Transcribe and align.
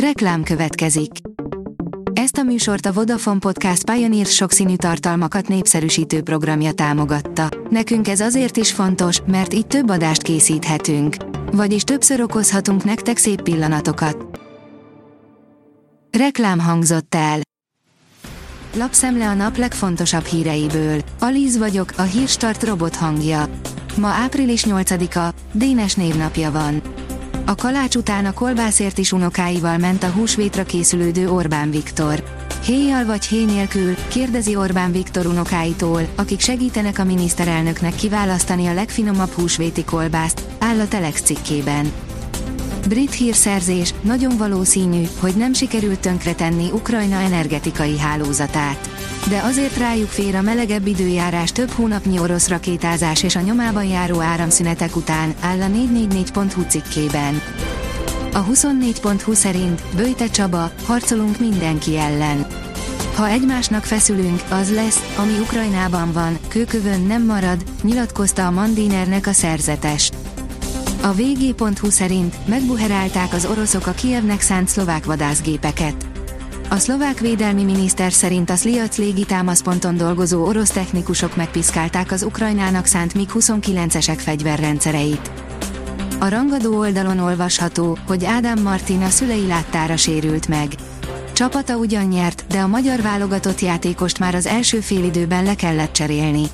Reklám 0.00 0.42
következik. 0.42 1.10
Ezt 2.12 2.36
a 2.36 2.42
műsort 2.42 2.86
a 2.86 2.92
Vodafone 2.92 3.38
Podcast 3.38 3.90
Pioneer 3.90 4.26
sokszínű 4.26 4.76
tartalmakat 4.76 5.48
népszerűsítő 5.48 6.22
programja 6.22 6.72
támogatta. 6.72 7.48
Nekünk 7.70 8.08
ez 8.08 8.20
azért 8.20 8.56
is 8.56 8.72
fontos, 8.72 9.20
mert 9.26 9.54
így 9.54 9.66
több 9.66 9.90
adást 9.90 10.22
készíthetünk. 10.22 11.16
Vagyis 11.52 11.82
többször 11.82 12.20
okozhatunk 12.20 12.84
nektek 12.84 13.16
szép 13.16 13.42
pillanatokat. 13.42 14.40
Reklám 16.18 16.58
hangzott 16.58 17.14
el. 17.14 17.40
Lapszemle 18.74 19.28
a 19.28 19.34
nap 19.34 19.56
legfontosabb 19.56 20.24
híreiből. 20.24 21.00
Alíz 21.18 21.58
vagyok, 21.58 21.92
a 21.96 22.02
hírstart 22.02 22.62
robot 22.62 22.96
hangja. 22.96 23.48
Ma 23.96 24.08
április 24.08 24.64
8-a, 24.66 25.34
Dénes 25.52 25.94
névnapja 25.94 26.50
van. 26.50 26.95
A 27.48 27.54
kalács 27.54 27.94
után 27.94 28.24
a 28.24 28.32
kolbászért 28.32 28.98
is 28.98 29.12
unokáival 29.12 29.78
ment 29.78 30.02
a 30.02 30.10
húsvétra 30.10 30.64
készülődő 30.64 31.30
Orbán 31.30 31.70
Viktor. 31.70 32.22
Héjjal 32.64 33.04
vagy 33.04 33.24
hé 33.26 33.44
nélkül, 33.44 33.94
kérdezi 34.08 34.56
Orbán 34.56 34.92
Viktor 34.92 35.26
unokáitól, 35.26 36.02
akik 36.16 36.40
segítenek 36.40 36.98
a 36.98 37.04
miniszterelnöknek 37.04 37.94
kiválasztani 37.94 38.66
a 38.66 38.74
legfinomabb 38.74 39.30
húsvéti 39.30 39.84
kolbászt, 39.84 40.42
áll 40.58 40.80
a 40.80 40.88
Telex 40.88 41.20
cikkében. 41.20 41.92
Brit 42.88 43.12
hírszerzés, 43.12 43.94
nagyon 44.00 44.36
valószínű, 44.36 45.02
hogy 45.20 45.34
nem 45.36 45.52
sikerült 45.52 46.00
tönkretenni 46.00 46.70
Ukrajna 46.72 47.16
energetikai 47.16 47.98
hálózatát. 47.98 48.90
De 49.28 49.38
azért 49.38 49.76
rájuk 49.76 50.08
fér 50.08 50.34
a 50.34 50.42
melegebb 50.42 50.86
időjárás 50.86 51.52
több 51.52 51.70
hónapnyi 51.70 52.18
orosz 52.18 52.48
rakétázás 52.48 53.22
és 53.22 53.36
a 53.36 53.40
nyomában 53.40 53.84
járó 53.84 54.20
áramszünetek 54.20 54.96
után, 54.96 55.34
áll 55.40 55.60
a 55.60 55.66
444.hu 55.66 56.62
cikkében. 56.62 57.40
A 58.32 58.44
24.hu 58.44 59.32
szerint, 59.32 59.82
Böjte 59.96 60.30
Csaba, 60.30 60.70
harcolunk 60.84 61.38
mindenki 61.38 61.98
ellen. 61.98 62.46
Ha 63.14 63.28
egymásnak 63.28 63.84
feszülünk, 63.84 64.42
az 64.50 64.72
lesz, 64.74 65.14
ami 65.16 65.38
Ukrajnában 65.38 66.12
van, 66.12 66.38
kőkövön 66.48 67.00
nem 67.00 67.24
marad, 67.24 67.62
nyilatkozta 67.82 68.46
a 68.46 68.50
Mandinernek 68.50 69.26
a 69.26 69.32
szerzetes. 69.32 70.10
A 71.02 71.12
vg.hu 71.12 71.90
szerint 71.90 72.46
megbuherálták 72.46 73.32
az 73.32 73.46
oroszok 73.46 73.86
a 73.86 73.92
Kievnek 73.92 74.40
szánt 74.40 74.68
szlovák 74.68 75.04
vadászgépeket. 75.04 76.06
A 76.68 76.76
szlovák 76.78 77.20
védelmi 77.20 77.64
miniszter 77.64 78.12
szerint 78.12 78.50
a 78.50 78.56
Sliac 78.56 78.96
légitámaszponton 78.96 79.96
dolgozó 79.96 80.46
orosz 80.46 80.70
technikusok 80.70 81.36
megpiszkálták 81.36 82.12
az 82.12 82.22
Ukrajnának 82.22 82.86
szánt 82.86 83.14
MiG-29-esek 83.14 84.16
fegyverrendszereit. 84.18 85.30
A 86.18 86.28
rangadó 86.28 86.78
oldalon 86.78 87.18
olvasható, 87.18 87.98
hogy 88.06 88.24
Ádám 88.24 88.62
Martin 88.62 89.02
a 89.02 89.08
szülei 89.08 89.46
láttára 89.46 89.96
sérült 89.96 90.48
meg. 90.48 90.74
Csapata 91.32 91.76
ugyan 91.76 92.04
nyert, 92.04 92.44
de 92.48 92.58
a 92.58 92.66
magyar 92.66 93.02
válogatott 93.02 93.60
játékost 93.60 94.18
már 94.18 94.34
az 94.34 94.46
első 94.46 94.80
félidőben 94.80 95.44
le 95.44 95.54
kellett 95.54 95.92
cserélni. 95.92 96.44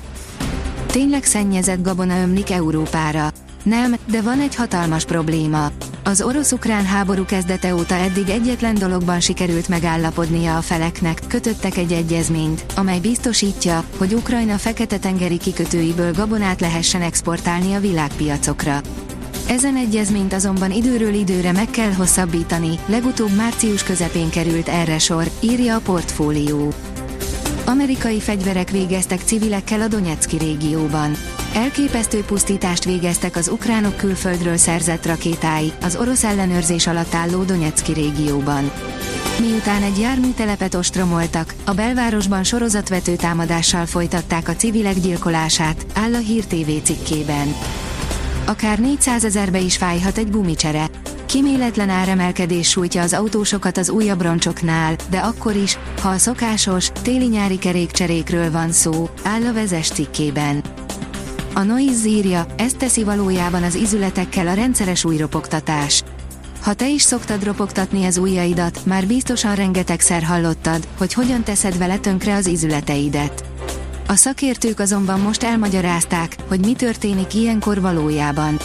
Tényleg 0.85 1.23
szennyezett 1.23 1.83
gabona 1.83 2.21
ömlik 2.21 2.51
Európára. 2.51 3.31
Nem, 3.63 3.95
de 4.09 4.21
van 4.21 4.39
egy 4.39 4.55
hatalmas 4.55 5.05
probléma. 5.05 5.71
Az 6.03 6.21
orosz-ukrán 6.21 6.85
háború 6.85 7.25
kezdete 7.25 7.75
óta 7.75 7.95
eddig 7.95 8.29
egyetlen 8.29 8.75
dologban 8.75 9.19
sikerült 9.19 9.67
megállapodnia 9.67 10.57
a 10.57 10.61
feleknek, 10.61 11.19
kötöttek 11.27 11.77
egy 11.77 11.91
egyezményt, 11.91 12.65
amely 12.75 12.99
biztosítja, 12.99 13.83
hogy 13.97 14.13
Ukrajna 14.13 14.57
fekete-tengeri 14.57 15.37
kikötőiből 15.37 16.13
gabonát 16.13 16.61
lehessen 16.61 17.01
exportálni 17.01 17.73
a 17.73 17.79
világpiacokra. 17.79 18.81
Ezen 19.47 19.75
egyezményt 19.75 20.33
azonban 20.33 20.71
időről 20.71 21.13
időre 21.13 21.51
meg 21.51 21.69
kell 21.69 21.91
hosszabbítani, 21.91 22.79
legutóbb 22.85 23.35
március 23.35 23.83
közepén 23.83 24.29
került 24.29 24.67
erre 24.67 24.99
sor, 24.99 25.29
írja 25.39 25.75
a 25.75 25.79
portfólió. 25.79 26.73
Amerikai 27.65 28.19
fegyverek 28.19 28.69
végeztek 28.69 29.19
civilekkel 29.19 29.81
a 29.81 29.87
Donetszki 29.87 30.37
régióban. 30.37 31.15
Elképesztő 31.53 32.23
pusztítást 32.23 32.83
végeztek 32.83 33.35
az 33.35 33.47
ukránok 33.47 33.97
külföldről 33.97 34.57
szerzett 34.57 35.05
rakétái, 35.05 35.71
az 35.81 35.95
orosz 35.95 36.23
ellenőrzés 36.23 36.87
alatt 36.87 37.13
álló 37.13 37.43
Donetszki 37.43 37.93
régióban. 37.93 38.71
Miután 39.39 39.81
egy 39.81 39.99
járműtelepet 39.99 40.75
ostromoltak, 40.75 41.53
a 41.65 41.73
belvárosban 41.73 42.43
sorozatvető 42.43 43.15
támadással 43.15 43.85
folytatták 43.85 44.47
a 44.47 44.55
civilek 44.55 44.99
gyilkolását, 44.99 45.85
áll 45.93 46.13
a 46.13 46.17
Hír 46.17 46.45
TV 46.45 46.69
cikkében. 46.83 47.55
Akár 48.45 48.79
400 48.79 49.25
ezerbe 49.25 49.59
is 49.59 49.77
fájhat 49.77 50.17
egy 50.17 50.29
gumicsere. 50.29 50.85
Kiméletlen 51.25 51.89
áremelkedés 51.89 52.69
sújtja 52.69 53.01
az 53.01 53.13
autósokat 53.13 53.77
az 53.77 53.89
újabb 53.89 54.21
roncsoknál, 54.21 54.95
de 55.09 55.17
akkor 55.17 55.55
is, 55.55 55.77
ha 56.01 56.09
a 56.09 56.17
szokásos, 56.17 56.91
téli-nyári 57.01 57.57
kerékcserékről 57.57 58.51
van 58.51 58.71
szó, 58.71 59.09
áll 59.23 59.45
a 59.45 59.53
vezes 59.53 59.87
cikkében. 59.87 60.72
A 61.55 61.63
Noise 61.63 62.07
írja, 62.07 62.45
ezt 62.57 62.77
teszi 62.77 63.03
valójában 63.03 63.63
az 63.63 63.75
izületekkel 63.75 64.47
a 64.47 64.53
rendszeres 64.53 65.05
újropogtatás. 65.05 66.03
Ha 66.61 66.73
te 66.73 66.89
is 66.89 67.01
szoktad 67.01 67.43
ropogtatni 67.43 68.05
az 68.05 68.17
ujjaidat, 68.17 68.85
már 68.85 69.07
biztosan 69.07 69.55
rengetegszer 69.55 70.23
hallottad, 70.23 70.87
hogy 70.97 71.13
hogyan 71.13 71.43
teszed 71.43 71.77
vele 71.77 71.97
tönkre 71.97 72.35
az 72.35 72.47
izületeidet. 72.47 73.43
A 74.07 74.15
szakértők 74.15 74.79
azonban 74.79 75.19
most 75.19 75.43
elmagyarázták, 75.43 76.35
hogy 76.47 76.59
mi 76.59 76.73
történik 76.73 77.33
ilyenkor 77.33 77.81
valójában. 77.81 78.57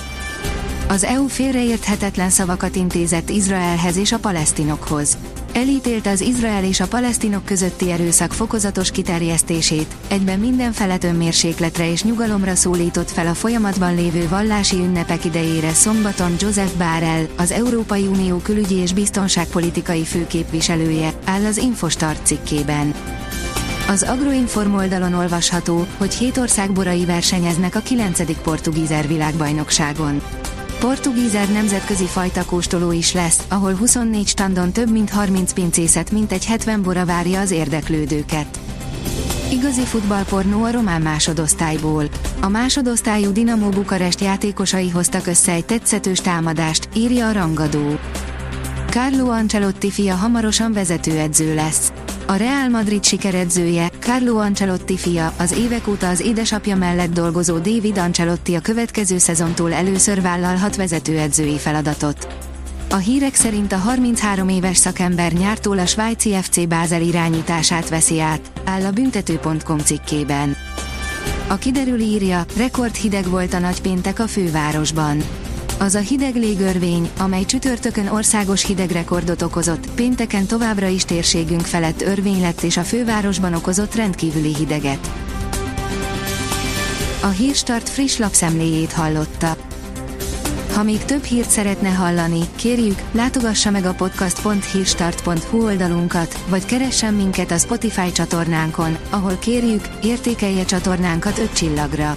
Az 0.88 1.04
EU 1.04 1.26
félreérthetetlen 1.26 2.30
szavakat 2.30 2.76
intézett 2.76 3.28
Izraelhez 3.28 3.96
és 3.96 4.12
a 4.12 4.18
palesztinokhoz. 4.18 5.18
Elítélte 5.52 6.10
az 6.10 6.20
Izrael 6.20 6.64
és 6.64 6.80
a 6.80 6.86
palesztinok 6.86 7.44
közötti 7.44 7.90
erőszak 7.90 8.32
fokozatos 8.32 8.90
kiterjesztését, 8.90 9.94
egyben 10.08 10.38
minden 10.38 10.72
felet 10.72 11.04
önmérsékletre 11.04 11.90
és 11.90 12.02
nyugalomra 12.02 12.54
szólított 12.54 13.10
fel 13.10 13.26
a 13.26 13.34
folyamatban 13.34 13.94
lévő 13.94 14.28
vallási 14.28 14.76
ünnepek 14.76 15.24
idejére 15.24 15.72
szombaton 15.72 16.34
Joseph 16.38 16.76
Bárel, 16.76 17.26
az 17.36 17.50
Európai 17.50 18.06
Unió 18.06 18.36
külügyi 18.36 18.74
és 18.74 18.92
biztonságpolitikai 18.92 20.04
főképviselője, 20.04 21.12
áll 21.24 21.44
az 21.44 21.56
Infostart 21.56 22.26
cikkében. 22.26 22.94
Az 23.88 24.02
Agroinform 24.02 24.74
oldalon 24.74 25.14
olvasható, 25.14 25.86
hogy 25.96 26.14
hét 26.14 26.36
ország 26.36 26.72
borai 26.72 27.04
versenyeznek 27.04 27.74
a 27.74 27.80
9. 27.80 28.40
portugízer 28.42 29.08
világbajnokságon. 29.08 30.22
Portugízer 30.78 31.52
nemzetközi 31.52 32.04
fajtakóstoló 32.04 32.92
is 32.92 33.12
lesz, 33.12 33.44
ahol 33.48 33.74
24 33.74 34.26
standon 34.26 34.72
több 34.72 34.90
mint 34.90 35.10
30 35.10 35.52
pincészet 35.52 36.10
mintegy 36.10 36.44
70 36.46 36.82
bora 36.82 37.04
várja 37.04 37.40
az 37.40 37.50
érdeklődőket. 37.50 38.60
Igazi 39.52 39.80
futballpornó 39.80 40.64
a 40.64 40.70
román 40.70 41.02
másodosztályból. 41.02 42.04
A 42.40 42.48
másodosztályú 42.48 43.32
Dinamo 43.32 43.68
Bukarest 43.68 44.20
játékosai 44.20 44.88
hoztak 44.88 45.26
össze 45.26 45.52
egy 45.52 45.64
tetszetős 45.64 46.20
támadást, 46.20 46.88
írja 46.94 47.28
a 47.28 47.32
rangadó. 47.32 47.98
Carlo 48.90 49.30
Ancelotti 49.30 49.90
fia 49.90 50.14
hamarosan 50.14 50.72
vezetőedző 50.72 51.54
lesz. 51.54 51.92
A 52.30 52.36
Real 52.36 52.68
Madrid 52.68 53.04
sikeredzője, 53.04 53.90
Carlo 53.98 54.36
Ancelotti 54.36 54.96
fia, 54.96 55.32
az 55.38 55.52
évek 55.52 55.88
óta 55.88 56.08
az 56.08 56.20
édesapja 56.20 56.76
mellett 56.76 57.12
dolgozó 57.12 57.58
David 57.58 57.98
Ancelotti 57.98 58.54
a 58.54 58.60
következő 58.60 59.18
szezontól 59.18 59.72
először 59.72 60.22
vállalhat 60.22 60.76
vezetőedzői 60.76 61.58
feladatot. 61.58 62.26
A 62.90 62.96
hírek 62.96 63.34
szerint 63.34 63.72
a 63.72 63.76
33 63.76 64.48
éves 64.48 64.76
szakember 64.76 65.32
nyártól 65.32 65.78
a 65.78 65.86
svájci 65.86 66.34
FC 66.40 66.66
Bázel 66.66 67.02
irányítását 67.02 67.88
veszi 67.88 68.20
át, 68.20 68.50
áll 68.64 68.84
a 68.84 68.90
büntető.com 68.90 69.78
cikkében. 69.78 70.56
A 71.46 71.56
kiderül 71.56 72.00
írja, 72.00 72.44
rekord 72.56 72.94
hideg 72.94 73.28
volt 73.28 73.54
a 73.54 73.58
nagypéntek 73.58 74.18
a 74.18 74.26
fővárosban. 74.26 75.22
Az 75.78 75.94
a 75.94 75.98
hideg 75.98 76.34
légörvény, 76.34 77.10
amely 77.18 77.44
csütörtökön 77.44 78.06
országos 78.06 78.64
hidegrekordot 78.64 79.42
okozott, 79.42 79.90
pénteken 79.90 80.46
továbbra 80.46 80.86
is 80.86 81.04
térségünk 81.04 81.60
felett 81.60 82.02
örvény 82.02 82.40
lett 82.40 82.62
és 82.62 82.76
a 82.76 82.82
fővárosban 82.82 83.54
okozott 83.54 83.94
rendkívüli 83.94 84.54
hideget. 84.54 85.10
A 87.22 87.26
Hírstart 87.26 87.88
friss 87.88 88.16
lapszemléjét 88.16 88.92
hallotta. 88.92 89.56
Ha 90.74 90.82
még 90.82 91.04
több 91.04 91.24
hírt 91.24 91.50
szeretne 91.50 91.88
hallani, 91.88 92.40
kérjük, 92.56 93.02
látogassa 93.12 93.70
meg 93.70 93.84
a 93.84 93.94
podcast.hírstart.hu 93.94 95.64
oldalunkat, 95.64 96.44
vagy 96.48 96.64
keressen 96.64 97.14
minket 97.14 97.50
a 97.50 97.58
Spotify 97.58 98.12
csatornánkon, 98.12 98.96
ahol 99.10 99.36
kérjük, 99.38 99.88
értékelje 100.02 100.64
csatornánkat 100.64 101.38
5 101.38 101.52
csillagra. 101.52 102.16